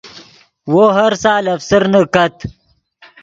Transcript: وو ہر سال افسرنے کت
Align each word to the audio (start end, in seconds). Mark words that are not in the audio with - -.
وو 0.71 0.83
ہر 0.97 1.11
سال 1.23 1.43
افسرنے 1.55 2.01
کت 2.13 2.35